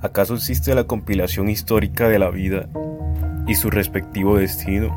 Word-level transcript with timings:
¿Acaso 0.00 0.36
existe 0.36 0.76
la 0.76 0.84
compilación 0.84 1.48
histórica 1.48 2.08
de 2.08 2.20
la 2.20 2.30
vida 2.30 2.66
y 3.48 3.56
su 3.56 3.68
respectivo 3.68 4.36
destino? 4.36 4.96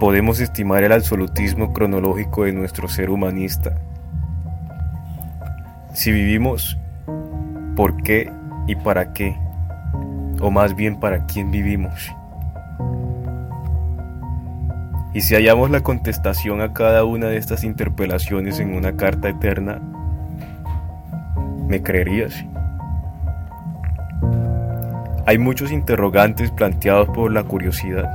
Podemos 0.00 0.40
estimar 0.40 0.82
el 0.84 0.92
absolutismo 0.92 1.74
cronológico 1.74 2.44
de 2.44 2.52
nuestro 2.52 2.88
ser 2.88 3.10
humanista. 3.10 3.78
Si 5.92 6.10
vivimos, 6.12 6.78
¿por 7.76 8.02
qué 8.02 8.32
y 8.66 8.74
para 8.74 9.12
qué? 9.12 9.36
O 10.40 10.50
más 10.50 10.74
bien, 10.74 10.98
¿para 10.98 11.26
quién 11.26 11.50
vivimos? 11.50 12.10
Y 15.12 15.20
si 15.20 15.34
hallamos 15.34 15.70
la 15.70 15.82
contestación 15.82 16.62
a 16.62 16.72
cada 16.72 17.04
una 17.04 17.26
de 17.26 17.36
estas 17.36 17.64
interpelaciones 17.64 18.60
en 18.60 18.74
una 18.74 18.96
carta 18.96 19.28
eterna, 19.28 19.78
¿me 21.66 21.82
creerías? 21.82 22.46
Hay 25.28 25.36
muchos 25.36 25.70
interrogantes 25.72 26.50
planteados 26.50 27.10
por 27.10 27.30
la 27.30 27.44
curiosidad, 27.44 28.08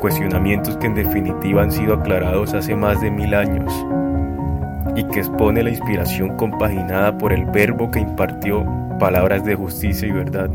cuestionamientos 0.00 0.78
que 0.78 0.86
en 0.86 0.94
definitiva 0.94 1.62
han 1.62 1.70
sido 1.70 1.92
aclarados 1.92 2.54
hace 2.54 2.74
más 2.74 3.02
de 3.02 3.10
mil 3.10 3.34
años 3.34 3.70
y 4.96 5.04
que 5.04 5.18
expone 5.18 5.62
la 5.62 5.68
inspiración 5.68 6.38
compaginada 6.38 7.18
por 7.18 7.30
el 7.30 7.44
verbo 7.44 7.90
que 7.90 8.00
impartió 8.00 8.64
palabras 8.98 9.44
de 9.44 9.54
justicia 9.54 10.08
y 10.08 10.12
verdad, 10.12 10.48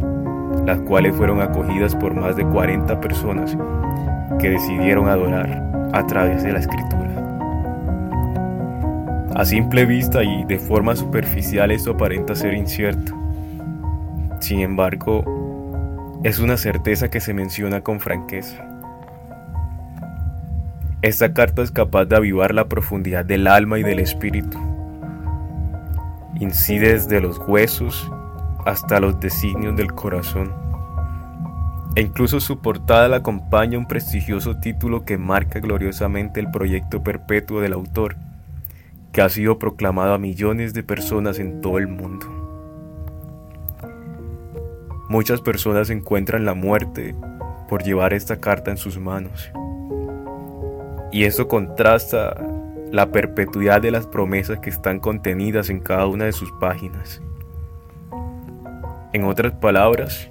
las 0.65 0.79
cuales 0.79 1.15
fueron 1.15 1.39
acogidas 1.39 1.95
por 1.95 2.15
más 2.15 2.35
de 2.35 2.45
40 2.45 2.99
personas 2.99 3.55
que 4.39 4.49
decidieron 4.49 5.07
adorar 5.07 5.89
a 5.93 6.07
través 6.07 6.41
de 6.41 6.51
la 6.51 6.61
escritura. 6.61 6.97
A 9.35 9.45
simple 9.45 9.85
vista 9.85 10.23
y 10.23 10.45
de 10.45 10.57
forma 10.57 10.95
superficial 10.95 11.69
esto 11.69 11.91
aparenta 11.91 12.33
ser 12.33 12.55
incierto, 12.55 13.18
sin 14.39 14.61
embargo, 14.61 15.23
es 16.23 16.39
una 16.39 16.57
certeza 16.57 17.09
que 17.09 17.19
se 17.19 17.33
menciona 17.33 17.81
con 17.81 17.99
franqueza. 17.99 18.65
Esta 21.01 21.33
carta 21.33 21.61
es 21.61 21.71
capaz 21.71 22.05
de 22.05 22.17
avivar 22.17 22.53
la 22.53 22.67
profundidad 22.67 23.23
del 23.23 23.47
alma 23.47 23.79
y 23.79 23.83
del 23.83 23.99
espíritu. 23.99 24.57
Incide 26.39 26.93
desde 26.93 27.21
los 27.21 27.39
huesos 27.39 28.11
hasta 28.65 28.99
los 28.99 29.19
designios 29.19 29.75
del 29.77 29.93
corazón. 29.93 30.51
E 31.95 32.01
incluso 32.01 32.39
su 32.39 32.59
portada 32.59 33.07
la 33.07 33.17
acompaña 33.17 33.77
un 33.77 33.87
prestigioso 33.87 34.57
título 34.57 35.05
que 35.05 35.17
marca 35.17 35.59
gloriosamente 35.59 36.39
el 36.39 36.51
proyecto 36.51 37.01
perpetuo 37.01 37.61
del 37.61 37.73
autor, 37.73 38.15
que 39.11 39.21
ha 39.21 39.29
sido 39.29 39.57
proclamado 39.57 40.13
a 40.13 40.17
millones 40.17 40.73
de 40.73 40.83
personas 40.83 41.39
en 41.39 41.61
todo 41.61 41.77
el 41.77 41.87
mundo. 41.87 42.38
Muchas 45.09 45.41
personas 45.41 45.89
encuentran 45.89 46.45
la 46.45 46.53
muerte 46.53 47.15
por 47.67 47.81
llevar 47.81 48.13
esta 48.13 48.39
carta 48.39 48.69
en 48.69 48.77
sus 48.77 48.99
manos. 48.99 49.51
Y 51.11 51.23
esto 51.23 51.47
contrasta 51.47 52.39
la 52.91 53.11
perpetuidad 53.11 53.81
de 53.81 53.89
las 53.89 54.05
promesas 54.05 54.59
que 54.59 54.69
están 54.69 54.99
contenidas 54.99 55.71
en 55.71 55.79
cada 55.79 56.05
una 56.05 56.25
de 56.25 56.31
sus 56.31 56.51
páginas. 56.59 57.23
En 59.11 59.23
otras 59.23 59.53
palabras, 59.53 60.29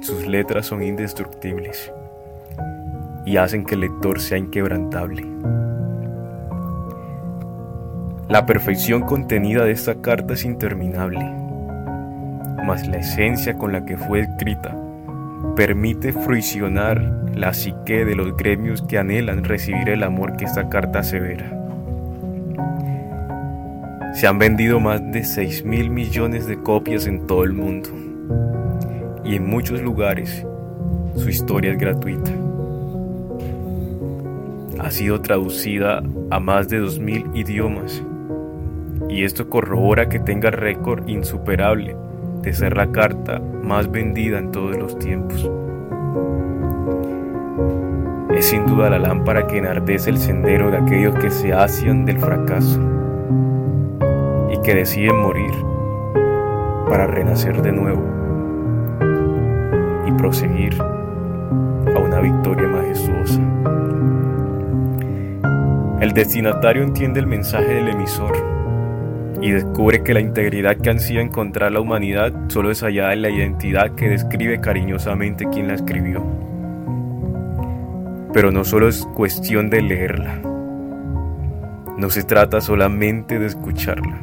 sus 0.00 0.26
letras 0.26 0.64
son 0.64 0.82
indestructibles 0.82 1.92
y 3.26 3.36
hacen 3.36 3.66
que 3.66 3.74
el 3.74 3.82
lector 3.82 4.18
sea 4.18 4.38
inquebrantable. 4.38 5.26
La 8.30 8.46
perfección 8.46 9.02
contenida 9.02 9.64
de 9.64 9.72
esta 9.72 10.00
carta 10.00 10.32
es 10.32 10.46
interminable 10.46 11.43
la 12.66 12.96
esencia 12.96 13.58
con 13.58 13.72
la 13.72 13.84
que 13.84 13.98
fue 13.98 14.20
escrita 14.20 14.74
permite 15.54 16.12
fruicionar 16.12 16.98
la 17.34 17.52
psique 17.52 18.06
de 18.06 18.16
los 18.16 18.34
gremios 18.36 18.80
que 18.82 18.96
anhelan 18.96 19.44
recibir 19.44 19.90
el 19.90 20.02
amor 20.02 20.36
que 20.36 20.46
esta 20.46 20.70
carta 20.70 21.00
asevera. 21.00 21.50
Se 24.14 24.26
han 24.26 24.38
vendido 24.38 24.80
más 24.80 25.02
de 25.12 25.24
6 25.24 25.64
mil 25.64 25.90
millones 25.90 26.46
de 26.46 26.56
copias 26.56 27.06
en 27.06 27.26
todo 27.26 27.44
el 27.44 27.52
mundo 27.52 27.90
y 29.24 29.36
en 29.36 29.46
muchos 29.46 29.82
lugares 29.82 30.46
su 31.16 31.28
historia 31.28 31.72
es 31.72 31.78
gratuita. 31.78 32.30
Ha 34.80 34.90
sido 34.90 35.20
traducida 35.20 36.02
a 36.30 36.40
más 36.40 36.68
de 36.68 36.80
2.000 36.80 37.36
idiomas 37.36 38.02
y 39.10 39.24
esto 39.24 39.50
corrobora 39.50 40.08
que 40.08 40.18
tenga 40.18 40.50
récord 40.50 41.06
insuperable 41.08 41.94
de 42.44 42.52
ser 42.52 42.76
la 42.76 42.92
carta 42.92 43.40
más 43.62 43.90
vendida 43.90 44.38
en 44.38 44.52
todos 44.52 44.76
los 44.76 44.98
tiempos. 44.98 45.50
Es 48.36 48.46
sin 48.46 48.66
duda 48.66 48.90
la 48.90 48.98
lámpara 48.98 49.46
que 49.46 49.58
enardece 49.58 50.10
el 50.10 50.18
sendero 50.18 50.70
de 50.70 50.76
aquellos 50.76 51.14
que 51.14 51.30
se 51.30 51.54
hacían 51.54 52.04
del 52.04 52.18
fracaso 52.18 52.80
y 54.52 54.60
que 54.60 54.74
deciden 54.74 55.16
morir 55.16 55.52
para 56.88 57.06
renacer 57.06 57.62
de 57.62 57.72
nuevo 57.72 58.04
y 60.06 60.12
proseguir 60.12 60.74
a 60.80 61.98
una 61.98 62.20
victoria 62.20 62.68
majestuosa. 62.68 63.40
El 66.00 66.12
destinatario 66.12 66.82
entiende 66.82 67.20
el 67.20 67.26
mensaje 67.26 67.72
del 67.72 67.88
emisor 67.88 68.53
y 69.44 69.50
descubre 69.50 70.02
que 70.02 70.14
la 70.14 70.20
integridad 70.20 70.78
que 70.78 70.88
ansía 70.88 71.20
encontrar 71.20 71.70
la 71.70 71.80
humanidad 71.80 72.32
solo 72.48 72.70
es 72.70 72.82
hallada 72.82 73.12
en 73.12 73.20
la 73.20 73.28
identidad 73.28 73.94
que 73.94 74.08
describe 74.08 74.58
cariñosamente 74.58 75.44
quien 75.50 75.68
la 75.68 75.74
escribió. 75.74 76.24
Pero 78.32 78.50
no 78.50 78.64
solo 78.64 78.88
es 78.88 79.04
cuestión 79.14 79.68
de 79.68 79.82
leerla, 79.82 80.40
no 81.98 82.08
se 82.08 82.22
trata 82.22 82.62
solamente 82.62 83.38
de 83.38 83.44
escucharla. 83.44 84.18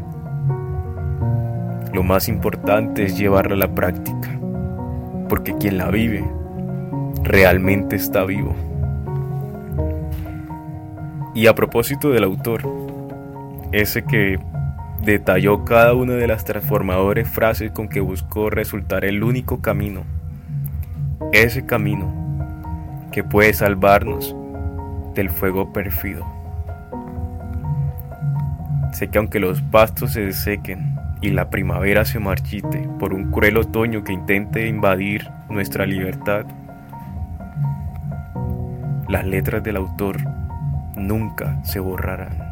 Lo 1.94 2.02
más 2.02 2.28
importante 2.28 3.04
es 3.04 3.16
llevarla 3.16 3.54
a 3.54 3.68
la 3.68 3.76
práctica, 3.76 4.40
porque 5.30 5.56
quien 5.56 5.78
la 5.78 5.92
vive 5.92 6.26
realmente 7.22 7.96
está 7.96 8.26
vivo. 8.26 8.56
Y 11.36 11.46
a 11.46 11.54
propósito 11.54 12.10
del 12.10 12.24
autor, 12.24 12.64
ese 13.72 14.04
que 14.04 14.40
detalló 15.04 15.66
cada 15.66 15.94
una 15.94 16.14
de 16.14 16.28
las 16.28 16.46
transformadoras 16.46 17.28
frases 17.28 17.72
con 17.72 17.90
que 17.90 18.00
buscó 18.00 18.50
resultar 18.50 19.04
el 19.04 19.24
único 19.24 19.62
camino, 19.62 20.04
ese 21.34 21.66
camino 21.66 22.14
que 23.12 23.24
puede 23.24 23.54
salvarnos 23.54 24.36
del 25.16 25.30
fuego 25.30 25.74
pérfido. 25.74 26.26
Sé 28.94 29.08
que 29.10 29.18
aunque 29.18 29.40
los 29.40 29.62
pastos 29.62 30.14
se 30.14 30.22
desequen 30.22 30.96
y 31.22 31.32
la 31.32 31.50
primavera 31.50 32.06
se 32.06 32.20
marchite 32.20 32.88
por 33.00 33.14
un 33.14 33.32
cruel 33.32 33.58
otoño 33.58 34.04
que 34.04 34.14
intente 34.14 34.68
invadir 34.68 35.28
nuestra 35.50 35.86
libertad, 35.86 36.46
las 39.08 39.26
letras 39.26 39.64
del 39.64 39.78
autor 39.78 40.18
nunca 40.96 41.64
se 41.64 41.80
borrarán 41.80 42.51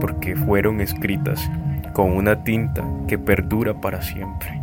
porque 0.00 0.36
fueron 0.36 0.80
escritas 0.80 1.50
con 1.92 2.12
una 2.12 2.42
tinta 2.44 2.84
que 3.06 3.18
perdura 3.18 3.74
para 3.74 4.02
siempre. 4.02 4.60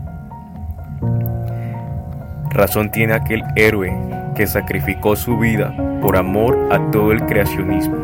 Razón 2.52 2.90
tiene 2.92 3.14
aquel 3.14 3.44
héroe 3.56 3.94
que 4.36 4.48
sacrificó 4.48 5.16
su 5.16 5.38
vida 5.38 5.74
por 6.02 6.16
amor 6.16 6.58
a 6.72 6.80
todo 6.92 7.12
el 7.12 7.26
creacionismo. 7.26 7.98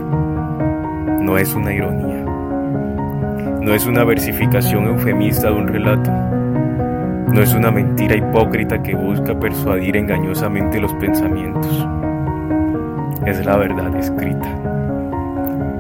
No 1.22 1.38
es 1.38 1.54
una 1.54 1.74
ironía. 1.74 2.26
No 3.62 3.74
es 3.74 3.86
una 3.86 4.04
versificación 4.04 4.88
eufemista 4.88 5.48
de 5.48 5.54
un 5.54 5.68
relato. 5.68 6.12
No 7.32 7.42
es 7.42 7.54
una 7.54 7.72
mentira 7.72 8.18
hipócrita 8.18 8.84
que 8.84 8.96
busca 8.96 9.40
persuadir 9.40 9.96
engañosamente 9.96 10.82
los 10.82 10.94
pensamientos. 10.96 11.88
Es 13.26 13.46
la 13.46 13.56
verdad 13.56 13.96
escrita, 13.96 14.50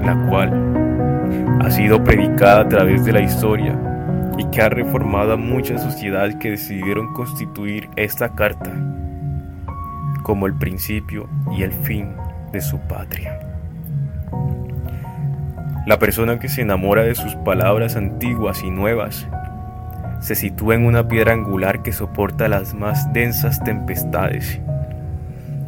la 0.06 0.16
cual 0.30 0.81
ha 1.60 1.70
sido 1.70 2.04
predicada 2.04 2.62
a 2.62 2.70
través 2.70 3.04
de 3.06 3.14
la 3.14 3.22
historia 3.22 3.78
y 4.38 4.46
que 4.46 4.62
ha 4.62 4.70
reformado 4.70 5.34
a 5.34 5.38
muchas 5.38 5.82
sociedades 5.82 6.36
que 6.38 6.52
decidieron 6.52 7.14
constituir 7.14 7.90
esta 7.96 8.30
carta 8.30 8.72
como 10.24 10.48
el 10.48 10.56
principio 10.56 11.28
y 11.58 11.64
el 11.64 11.72
fin 11.72 12.14
de 12.52 12.62
su 12.62 12.80
patria. 12.80 13.40
La 15.86 16.00
persona 16.00 16.40
que 16.40 16.48
se 16.48 16.62
enamora 16.62 17.04
de 17.04 17.16
sus 17.16 17.36
palabras 17.36 17.96
antiguas 17.96 18.64
y 18.64 18.70
nuevas 18.70 19.28
se 20.20 20.36
sitúa 20.36 20.76
en 20.76 20.86
una 20.86 21.08
piedra 21.08 21.34
angular 21.34 21.82
que 21.82 21.92
soporta 21.92 22.48
las 22.48 22.76
más 22.76 23.12
densas 23.14 23.64
tempestades, 23.64 24.62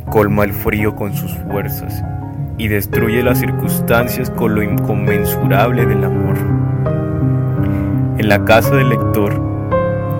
colma 0.10 0.44
el 0.44 0.54
frío 0.54 0.96
con 0.96 1.16
sus 1.16 1.34
fuerzas 1.40 2.04
y 2.58 2.68
destruye 2.68 3.24
las 3.24 3.40
circunstancias 3.40 4.30
con 4.30 4.56
lo 4.56 4.62
inconmensurable 4.64 5.86
del 5.86 6.04
amor. 6.04 6.38
En 8.18 8.30
la 8.30 8.46
casa 8.46 8.76
del 8.76 8.90
lector 8.90 9.34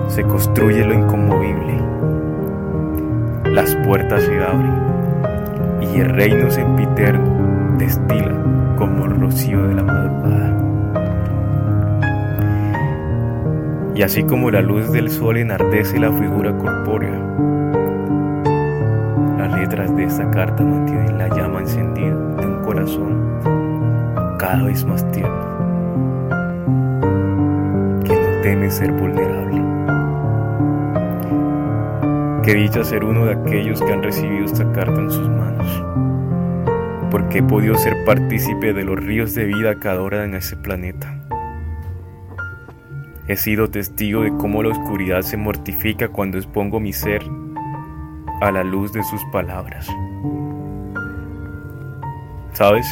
se 0.08 0.22
construye 0.22 0.84
lo 0.84 0.94
inconmovible. 0.94 1.74
Las 3.52 3.74
puertas 3.76 4.24
se 4.24 4.42
abren 4.42 4.74
y 5.80 6.00
el 6.00 6.10
reino 6.10 6.50
sempiterno 6.50 7.76
destila 7.78 8.32
como 8.76 9.06
el 9.06 9.20
rocío 9.20 9.62
de 9.68 9.74
la 9.74 9.82
madrugada. 9.84 10.60
Y 13.94 14.02
así 14.02 14.24
como 14.24 14.50
la 14.50 14.60
luz 14.60 14.90
del 14.90 15.08
sol 15.08 15.36
enardece 15.36 16.00
la 16.00 16.10
figura 16.12 16.56
corpórea, 16.58 17.03
esta 20.14 20.30
carta 20.30 20.62
mantienen 20.62 21.18
la 21.18 21.26
llama 21.26 21.58
encendida 21.58 22.14
de 22.14 22.46
un 22.46 22.62
corazón 22.62 23.40
cada 24.38 24.62
vez 24.62 24.84
más 24.84 25.10
tierno 25.10 25.54
teme 28.42 28.70
ser 28.70 28.92
vulnerable. 28.92 29.60
Qué 32.44 32.54
dicha 32.54 32.84
ser 32.84 33.02
uno 33.04 33.24
de 33.24 33.32
aquellos 33.32 33.80
que 33.80 33.90
han 33.90 34.04
recibido 34.04 34.44
esta 34.44 34.70
carta 34.70 35.00
en 35.00 35.10
sus 35.10 35.28
manos, 35.30 35.82
porque 37.10 37.38
he 37.38 37.42
podido 37.42 37.74
ser 37.76 38.04
partícipe 38.04 38.72
de 38.72 38.84
los 38.84 39.02
ríos 39.02 39.34
de 39.34 39.46
vida 39.46 39.80
que 39.80 39.88
adoran 39.88 40.34
a 40.34 40.38
ese 40.38 40.56
planeta. 40.56 41.26
He 43.26 43.36
sido 43.36 43.68
testigo 43.68 44.20
de 44.20 44.30
cómo 44.36 44.62
la 44.62 44.68
oscuridad 44.68 45.22
se 45.22 45.38
mortifica 45.38 46.08
cuando 46.08 46.36
expongo 46.36 46.78
mi 46.78 46.92
ser 46.92 47.24
a 48.40 48.50
la 48.50 48.62
luz 48.62 48.92
de 48.92 49.02
sus 49.04 49.24
palabras. 49.32 49.88
¿Sabes? 52.54 52.86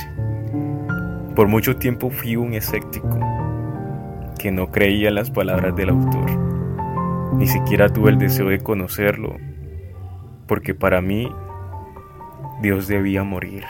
Por 1.36 1.46
mucho 1.46 1.76
tiempo 1.76 2.10
fui 2.10 2.34
un 2.34 2.52
escéptico 2.52 3.20
que 4.36 4.50
no 4.50 4.72
creía 4.72 5.12
las 5.12 5.30
palabras 5.30 5.76
del 5.76 5.90
autor. 5.90 6.30
Ni 7.34 7.46
siquiera 7.46 7.88
tuve 7.88 8.10
el 8.10 8.18
deseo 8.18 8.48
de 8.48 8.58
conocerlo, 8.58 9.36
porque 10.48 10.74
para 10.74 11.00
mí 11.00 11.32
Dios 12.60 12.88
debía 12.88 13.22
morir. 13.22 13.64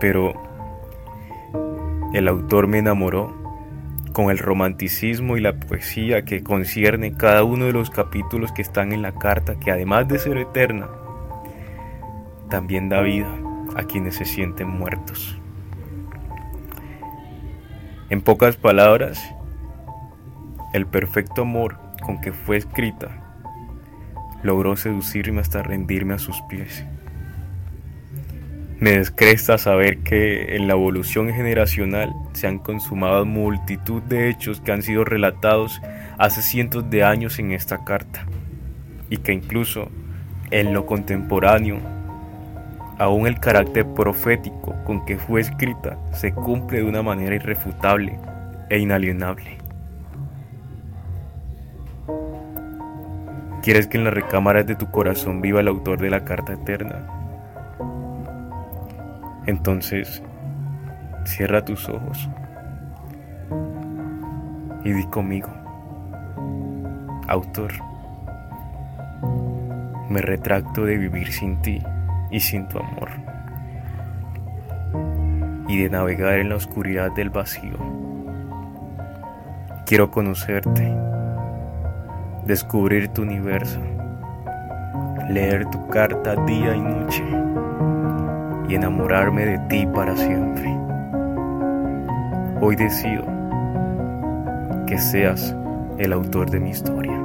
Pero 0.00 0.34
el 2.12 2.28
autor 2.28 2.66
me 2.66 2.76
enamoró 2.76 3.34
con 4.12 4.30
el 4.30 4.36
romanticismo 4.36 5.38
y 5.38 5.40
la 5.40 5.58
poesía 5.58 6.26
que 6.26 6.42
concierne 6.42 7.14
cada 7.14 7.42
uno 7.42 7.64
de 7.64 7.72
los 7.72 7.88
capítulos 7.88 8.52
que 8.52 8.60
están 8.60 8.92
en 8.92 9.00
la 9.00 9.12
carta, 9.12 9.58
que 9.58 9.70
además 9.70 10.08
de 10.08 10.18
ser 10.18 10.36
eterna, 10.36 10.90
también 12.50 12.90
da 12.90 13.00
vida 13.00 13.30
a 13.76 13.84
quienes 13.84 14.16
se 14.16 14.24
sienten 14.24 14.68
muertos. 14.68 15.38
En 18.10 18.22
pocas 18.22 18.56
palabras, 18.56 19.22
el 20.72 20.86
perfecto 20.86 21.42
amor 21.42 21.78
con 22.02 22.20
que 22.20 22.32
fue 22.32 22.56
escrita 22.56 23.08
logró 24.42 24.76
seducirme 24.76 25.40
hasta 25.40 25.62
rendirme 25.62 26.14
a 26.14 26.18
sus 26.18 26.40
pies. 26.42 26.84
Me 28.80 28.92
descresta 28.92 29.58
saber 29.58 29.98
que 29.98 30.56
en 30.56 30.66
la 30.66 30.72
evolución 30.72 31.28
generacional 31.34 32.14
se 32.32 32.46
han 32.46 32.58
consumado 32.58 33.26
multitud 33.26 34.02
de 34.02 34.30
hechos 34.30 34.62
que 34.62 34.72
han 34.72 34.82
sido 34.82 35.04
relatados 35.04 35.82
hace 36.16 36.40
cientos 36.40 36.88
de 36.88 37.04
años 37.04 37.38
en 37.38 37.52
esta 37.52 37.84
carta 37.84 38.24
y 39.10 39.18
que 39.18 39.32
incluso 39.32 39.90
en 40.50 40.72
lo 40.72 40.86
contemporáneo 40.86 41.78
aún 43.00 43.26
el 43.26 43.40
carácter 43.40 43.86
profético 43.86 44.74
con 44.84 45.06
que 45.06 45.16
fue 45.16 45.40
escrita 45.40 45.96
se 46.12 46.34
cumple 46.34 46.80
de 46.80 46.84
una 46.84 47.02
manera 47.02 47.34
irrefutable 47.34 48.18
e 48.68 48.78
inalienable. 48.78 49.56
¿Quieres 53.62 53.86
que 53.86 53.96
en 53.96 54.04
las 54.04 54.12
recámaras 54.12 54.66
de 54.66 54.74
tu 54.76 54.90
corazón 54.90 55.40
viva 55.40 55.60
el 55.60 55.68
autor 55.68 55.98
de 55.98 56.10
la 56.10 56.24
carta 56.26 56.52
eterna? 56.52 57.06
Entonces, 59.46 60.22
cierra 61.24 61.64
tus 61.64 61.88
ojos 61.88 62.28
y 64.84 64.92
di 64.92 65.06
conmigo, 65.06 65.48
autor, 67.28 67.72
me 70.10 70.20
retracto 70.20 70.84
de 70.84 70.98
vivir 70.98 71.32
sin 71.32 71.62
ti 71.62 71.82
y 72.30 72.40
sin 72.40 72.68
tu 72.68 72.78
amor, 72.78 73.10
y 75.68 75.82
de 75.82 75.90
navegar 75.90 76.38
en 76.38 76.48
la 76.48 76.56
oscuridad 76.56 77.12
del 77.12 77.30
vacío. 77.30 77.76
Quiero 79.86 80.10
conocerte, 80.10 80.92
descubrir 82.46 83.08
tu 83.08 83.22
universo, 83.22 83.80
leer 85.28 85.66
tu 85.66 85.88
carta 85.88 86.36
día 86.44 86.74
y 86.76 86.80
noche 86.80 87.24
y 88.68 88.74
enamorarme 88.74 89.46
de 89.46 89.58
ti 89.68 89.86
para 89.86 90.16
siempre. 90.16 90.76
Hoy 92.60 92.76
decido 92.76 93.24
que 94.86 94.98
seas 94.98 95.56
el 95.98 96.12
autor 96.12 96.50
de 96.50 96.60
mi 96.60 96.70
historia. 96.70 97.19